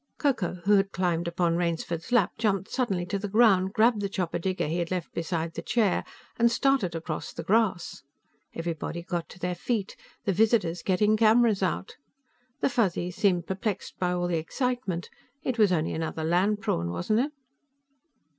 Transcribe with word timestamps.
Ko 0.17 0.33
Ko, 0.33 0.55
who 0.63 0.77
had 0.77 0.91
climbed 0.91 1.27
upon 1.27 1.57
Rainsford's 1.57 2.11
lap, 2.11 2.31
jumped 2.39 2.71
suddenly 2.71 3.05
to 3.05 3.19
the 3.19 3.27
ground, 3.27 3.71
grabbed 3.71 4.01
the 4.01 4.09
chopper 4.09 4.39
digger 4.39 4.65
he 4.65 4.79
had 4.79 4.89
left 4.89 5.13
beside 5.13 5.53
the 5.53 5.61
chair 5.61 6.03
and 6.39 6.51
started 6.51 6.95
across 6.95 7.31
the 7.31 7.43
grass. 7.43 8.01
Everybody 8.55 9.03
got 9.03 9.29
to 9.29 9.37
their 9.37 9.53
feet, 9.53 9.95
the 10.25 10.33
visitors 10.33 10.81
getting 10.81 11.17
cameras 11.17 11.61
out. 11.61 11.97
The 12.61 12.69
Fuzzies 12.69 13.15
seemed 13.15 13.45
perplexed 13.45 13.93
by 13.99 14.11
all 14.11 14.25
the 14.25 14.37
excitement. 14.39 15.07
It 15.43 15.59
was 15.59 15.71
only 15.71 15.93
another 15.93 16.23
land 16.23 16.61
prawn, 16.61 16.89
wasn't 16.89 17.19
it? 17.19 17.31